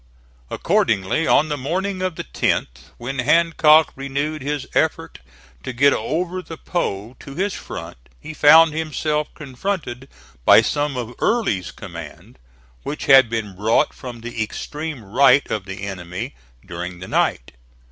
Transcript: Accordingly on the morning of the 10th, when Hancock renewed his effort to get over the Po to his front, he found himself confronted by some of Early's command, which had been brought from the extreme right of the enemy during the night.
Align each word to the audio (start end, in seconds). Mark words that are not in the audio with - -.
Accordingly 0.49 1.27
on 1.27 1.49
the 1.49 1.57
morning 1.59 2.01
of 2.01 2.15
the 2.15 2.23
10th, 2.23 2.89
when 2.97 3.19
Hancock 3.19 3.91
renewed 3.95 4.41
his 4.41 4.65
effort 4.73 5.19
to 5.61 5.73
get 5.73 5.93
over 5.93 6.41
the 6.41 6.57
Po 6.57 7.15
to 7.19 7.35
his 7.35 7.53
front, 7.53 7.97
he 8.19 8.33
found 8.33 8.73
himself 8.73 9.31
confronted 9.35 10.09
by 10.43 10.63
some 10.63 10.97
of 10.97 11.13
Early's 11.19 11.69
command, 11.69 12.39
which 12.81 13.05
had 13.05 13.29
been 13.29 13.55
brought 13.55 13.93
from 13.93 14.21
the 14.21 14.41
extreme 14.41 15.03
right 15.05 15.45
of 15.51 15.65
the 15.65 15.83
enemy 15.83 16.33
during 16.65 16.97
the 16.97 17.07
night. 17.07 17.51